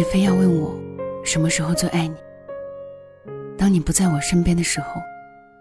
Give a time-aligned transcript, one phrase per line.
[0.00, 0.74] 你非要问我
[1.22, 2.16] 什么时候最爱你，
[3.58, 4.98] 当你不在我身边的时候，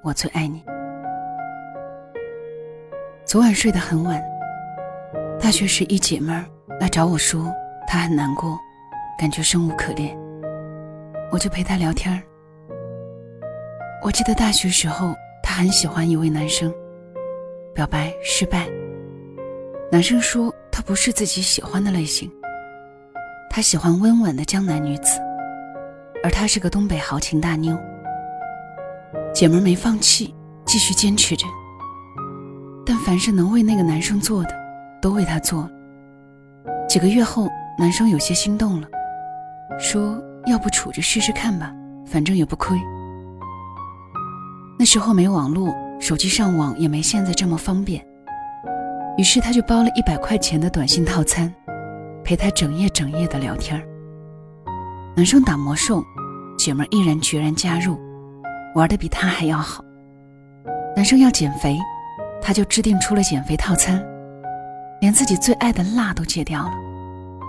[0.01, 0.63] 我最爱你。
[3.25, 4.23] 昨晚睡得很晚，
[5.41, 6.45] 大学时一姐妹儿
[6.79, 7.53] 来找我说
[7.85, 8.57] 她很难过，
[9.19, 10.17] 感觉生无可恋，
[11.33, 12.23] 我就陪她聊天。
[14.01, 15.13] 我记得大学时候，
[15.43, 16.73] 她很喜欢一位男生，
[17.75, 18.69] 表白失败，
[19.91, 22.31] 男生说他不是自己喜欢的类型。
[23.59, 25.19] 他喜欢温婉的江南女子，
[26.23, 27.77] 而她是个东北豪情大妞。
[29.33, 30.33] 姐们没放弃，
[30.65, 31.45] 继续坚持着。
[32.85, 34.55] 但凡是能为那个男生做的，
[35.01, 35.69] 都为他做。
[36.87, 38.87] 几个月后，男生有些心动了，
[39.77, 41.69] 说要不处着试试看吧，
[42.05, 42.79] 反正也不亏。
[44.79, 48.01] 那时候没网络，手机上网也没现在这么方便，
[49.17, 51.53] 于是他就包了一百块钱的短信套餐。
[52.29, 53.83] 陪他整夜整夜的聊天
[55.15, 56.03] 男生打魔兽，
[56.59, 57.97] 姐们毅然决然加入，
[58.75, 59.83] 玩的比他还要好。
[60.95, 61.75] 男生要减肥，
[62.39, 63.99] 他就制定出了减肥套餐，
[65.01, 66.71] 连自己最爱的辣都戒掉了，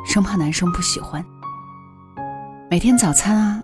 [0.06, 1.22] 生怕男生不喜欢。
[2.70, 3.62] 每天早餐啊，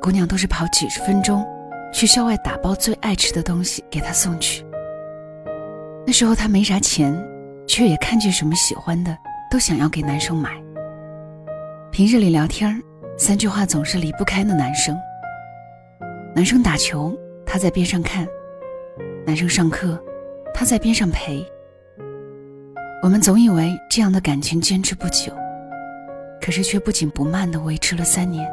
[0.00, 1.44] 姑娘都是跑几十分钟，
[1.92, 4.64] 去校外打包最爱吃的东西给他送去。
[6.06, 7.12] 那时候他没啥钱，
[7.66, 9.18] 却也看见什么喜欢的。
[9.52, 10.50] 都想要给男生买。
[11.90, 12.82] 平日里聊天
[13.18, 14.98] 三句话总是离不开那男生。
[16.34, 18.24] 男生打球，他在边上看；
[19.26, 20.02] 男生上课，
[20.54, 21.46] 他在边上陪。
[23.02, 25.30] 我们总以为这样的感情坚持不久，
[26.40, 28.50] 可是却不紧不慢的维持了三年。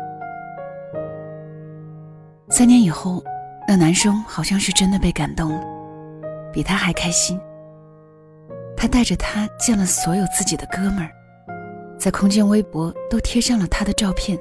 [2.50, 3.24] 三年以后，
[3.66, 5.64] 那男生好像是真的被感动了，
[6.52, 7.40] 比他还开心。
[8.80, 11.12] 他带着她见了所有自己的哥们儿，
[11.98, 14.40] 在空间微博都贴上了他的照片。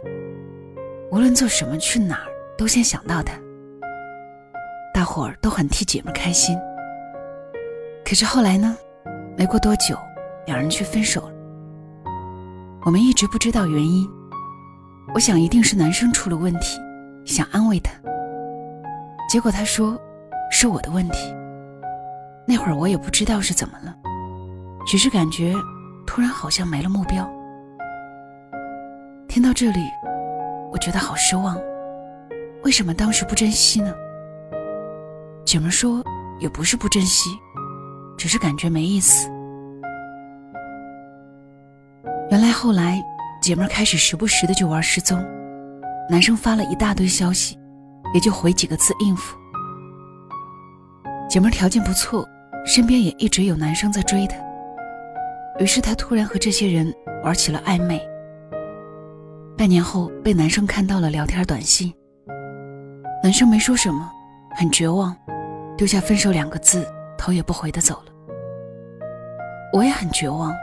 [1.11, 3.37] 无论做什么去哪儿，都先想到他。
[4.95, 6.57] 大伙儿都很替姐们开心。
[8.05, 8.79] 可是后来呢？
[9.37, 9.99] 没过多久，
[10.47, 11.33] 两人却分手了。
[12.85, 14.09] 我们一直不知道原因。
[15.15, 16.79] 我想一定是男生出了问题，
[17.25, 17.91] 想安慰他。
[19.29, 20.01] 结果他说
[20.49, 21.35] 是我的问题。
[22.47, 23.95] 那会儿我也不知道是怎么了。
[24.89, 25.55] 只是感觉，
[26.07, 27.31] 突然好像没了目标。
[29.29, 29.81] 听到这里，
[30.73, 31.61] 我觉得好失望。
[32.63, 33.95] 为什么当时不珍惜呢？
[35.45, 36.03] 姐们说，
[36.41, 37.29] 也不是不珍惜，
[38.17, 39.31] 只是感觉没意思。
[42.31, 42.99] 原来后来，
[43.43, 45.23] 姐们开始时不时的就玩失踪，
[46.09, 47.59] 男生发了一大堆消息，
[48.15, 49.37] 也就回几个字应付。
[51.29, 52.27] 姐们条件不错，
[52.65, 54.48] 身边也一直有男生在追她。
[55.59, 58.01] 于是他突然和这些人玩起了暧昧。
[59.57, 61.93] 半年后被男生看到了聊天短信，
[63.23, 64.09] 男生没说什么，
[64.57, 65.17] 很绝望，
[65.77, 66.87] 丢下分手两个字，
[67.17, 68.13] 头也不回的走了。
[69.73, 70.55] 我也很绝望，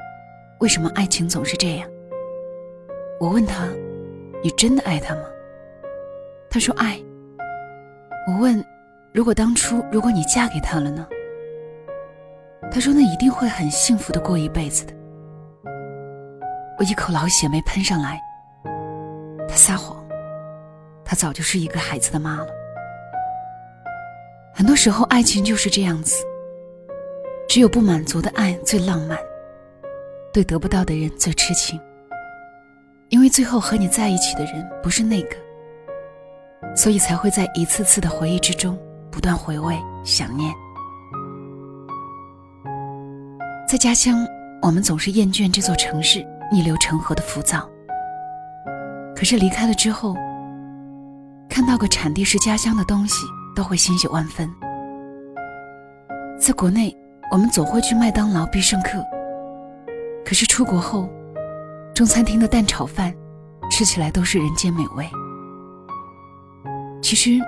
[0.59, 1.89] 为什么爱情总是这样？
[3.19, 3.67] 我问他
[4.41, 5.22] ：“你真的爱他吗？”
[6.50, 6.97] 他说：“爱。”
[8.27, 8.63] 我问
[9.13, 11.06] ：“如果当初如果你嫁给他了呢？”
[12.72, 14.94] 他说：“那一定会很幸福的过一辈子的。”
[16.78, 18.20] 我一口老血没喷上来。
[19.48, 20.03] 他撒谎，
[21.06, 22.48] 他早就是一个孩子的妈了。
[24.54, 26.24] 很多时候，爱情就是这样子。
[27.48, 29.18] 只有不满足的爱最浪漫，
[30.34, 31.80] 对得不到的人最痴情。
[33.09, 35.38] 因为最后和你在一起的人不是那个，
[36.75, 38.78] 所以才会在一次次的回忆之中
[39.12, 40.52] 不断回味、想念。
[43.68, 44.24] 在家乡，
[44.62, 47.68] 我们总是厌倦这座城市逆流成河的浮躁。
[49.16, 50.16] 可是离开了之后，
[51.50, 53.25] 看到个产地是家乡的东西，
[53.56, 54.48] 都会欣喜万分。
[56.39, 56.95] 在国内，
[57.31, 59.04] 我们总会去麦当劳、必胜客。
[60.24, 61.10] 可是出国后，
[61.95, 63.12] 中餐厅的蛋炒饭，
[63.72, 65.10] 吃起来都是人间美味。
[67.01, 67.39] 其实，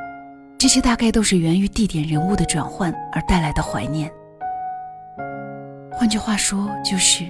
[0.57, 4.11] 这些大概都是源于地点、人物的转换而带来的怀念。
[5.97, 7.25] 换句话说，就是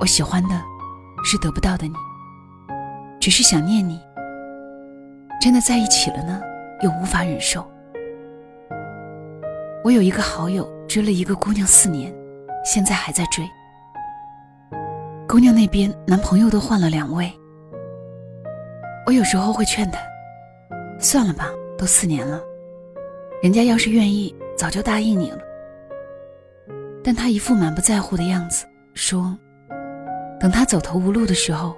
[0.00, 0.54] 我喜欢的，
[1.22, 1.92] 是得不到的你，
[3.20, 4.00] 只是想念你。
[5.38, 6.40] 真的在一起了呢，
[6.82, 7.62] 又无法忍受。
[9.84, 12.10] 我有一个好友追了一个姑娘四年，
[12.64, 13.46] 现在还在追。
[15.28, 17.30] 姑娘那边男朋友都换了两位。
[19.04, 20.00] 我有时候会劝她，
[20.98, 22.40] 算了吧，都四年了，
[23.42, 25.51] 人家要是愿意，早就答应你了。
[27.04, 28.64] 但他一副满不在乎的样子，
[28.94, 29.36] 说
[30.38, 31.76] ：“等他走投无路的时候，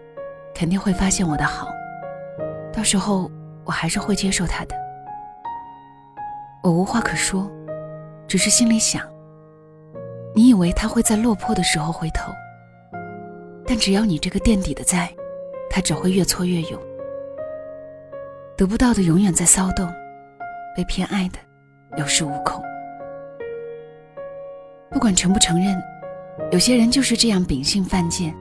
[0.55, 1.69] 肯定会发现我的好，
[2.73, 3.31] 到时候
[3.65, 4.77] 我还是会接受他的。
[6.63, 7.51] 我无话可说，
[8.27, 9.03] 只是心里想：
[10.35, 12.33] 你以为他会在落魄的时候回头，
[13.67, 15.11] 但只要你这个垫底的在，
[15.71, 16.81] 他只会越挫越勇。
[18.57, 19.91] 得不到的永远在骚动，
[20.77, 21.39] 被偏爱的
[21.97, 22.63] 有恃无恐。
[24.95, 25.77] 不管承不承认，
[26.53, 28.33] 有些人就是这样秉性犯贱，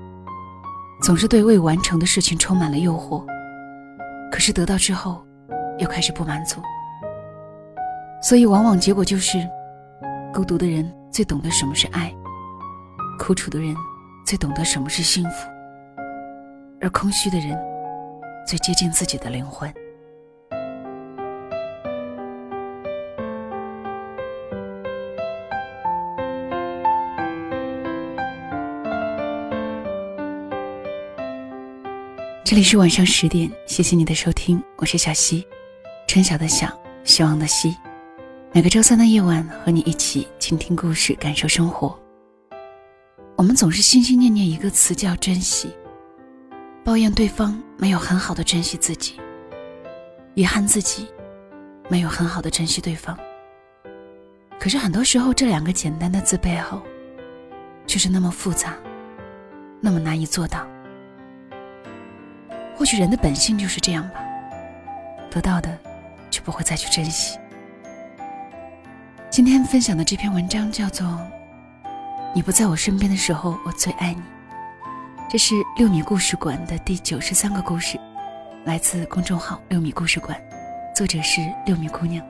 [1.02, 3.26] 总是对未完成的事情充满了诱惑，
[4.32, 5.26] 可是得到之后，
[5.80, 6.62] 又开始不满足。
[8.22, 9.50] 所以往往结果就是，
[10.32, 12.14] 孤独的人最懂得什么是爱，
[13.18, 13.76] 苦楚的人
[14.24, 15.50] 最懂得什么是幸福，
[16.80, 17.60] 而空虚的人
[18.46, 19.74] 最接近自己的灵魂。
[32.54, 35.44] 这里是晚上十点，谢谢你的收听，我是小溪，
[36.08, 36.70] 春晓的晓，
[37.04, 37.76] 希望的希。
[38.52, 42.00] 每个周三的夜晚，和你一起倾听故事，感受生活。
[43.36, 45.68] 我们总是心心念念一个词叫珍惜，
[46.86, 49.20] 抱怨对方没有很好的珍惜自己，
[50.36, 51.08] 遗憾自己
[51.90, 53.18] 没有很好的珍惜对方。
[54.60, 56.84] 可是很多时候，这两个简单的字背后，
[57.88, 58.78] 却是那么复杂，
[59.82, 60.68] 那么难以做到。
[62.76, 64.24] 或许人的本性就是这样吧，
[65.30, 65.78] 得到的
[66.30, 67.40] 就不会再去珍惜。
[69.30, 71.08] 今天分享的这篇文章叫做
[72.36, 74.22] 《你不在我身边的时候，我最爱你》，
[75.30, 78.00] 这是六米故事馆的第九十三个故事，
[78.66, 80.40] 来自公众号六米故事馆，
[80.96, 82.26] 作者是六米姑娘。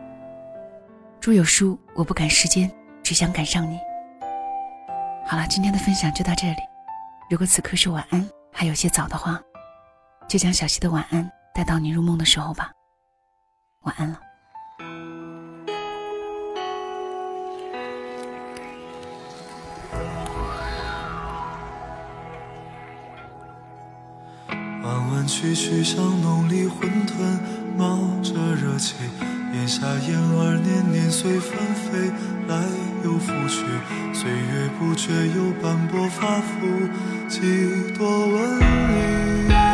[1.20, 3.80] 祝有书，我不赶时间，只想赶上你。
[5.26, 6.58] 好了，今天的分享就到这里。
[7.30, 9.42] 如果此刻是晚安，还有些早的话。
[10.28, 12.72] 就将小溪的晚安带到你入梦的时候吧。
[13.84, 14.20] 晚安了。
[24.84, 27.40] 弯弯曲曲像浓里混沌，
[27.78, 28.96] 冒着热气。
[29.54, 32.12] 檐下燕儿年年随纷飞，
[32.48, 32.66] 来
[33.04, 33.64] 又复去。
[34.12, 36.88] 岁月不觉又斑驳发肤，
[37.30, 39.73] 几多纹理。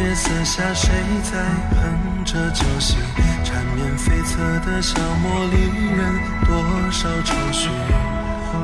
[0.00, 0.90] 夜色下，谁
[1.22, 1.38] 在
[1.76, 2.96] 哼着酒席？
[3.44, 5.54] 缠绵悱恻的小茉莉
[5.94, 6.00] 人，
[6.46, 6.50] 多
[6.90, 7.68] 少愁绪？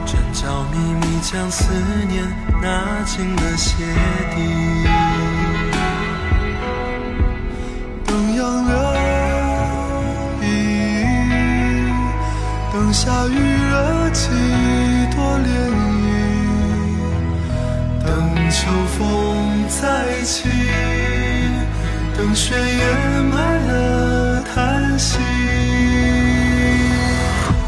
[0.06, 1.72] 针脚密密将思
[2.08, 2.24] 念
[2.62, 3.84] 纳进了鞋
[4.34, 4.36] 底。
[8.06, 8.74] 等杨柳
[10.40, 10.46] 依，依，
[12.72, 13.30] 等夏雨
[13.70, 14.30] 热几
[15.14, 15.46] 多涟
[16.00, 16.04] 漪，
[18.06, 18.56] 等秋
[18.96, 18.98] 风
[19.68, 20.48] 再起。
[22.16, 25.18] 等雪掩埋了叹息，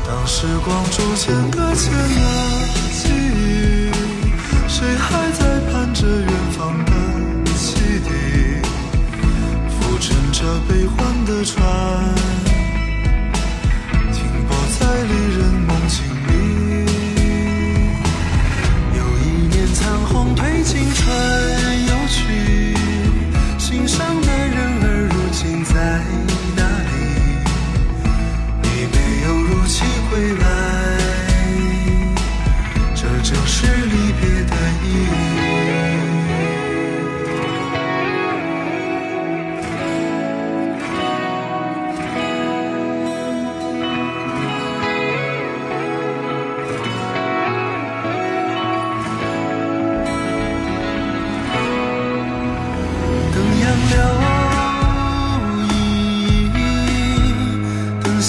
[0.06, 2.57] 当时光逐渐搁浅了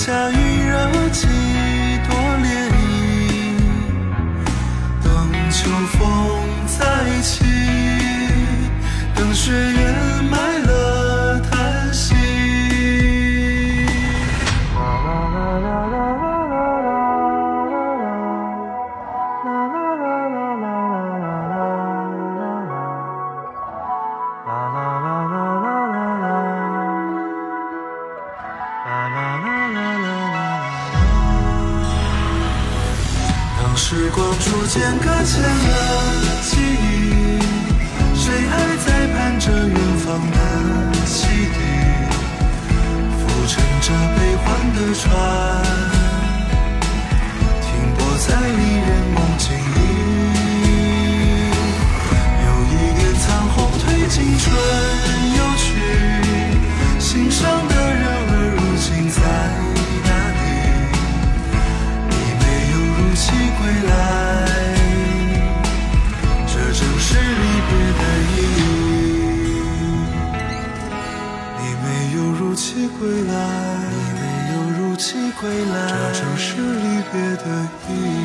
[0.09, 0.33] 下雨
[0.65, 1.27] 惹几
[2.07, 2.09] 朵
[2.41, 3.61] 涟漪
[5.03, 5.07] 等
[5.51, 5.99] 秋风
[6.65, 7.45] 再起
[9.13, 9.53] 等雪
[34.39, 35.43] 逐渐搁浅了
[36.43, 37.39] 记忆，
[38.15, 38.51] 谁还
[38.85, 40.35] 在盼着远方的
[41.05, 41.57] 汽笛？
[43.17, 45.07] 浮沉着悲欢的船，
[77.11, 78.18] 别的意义。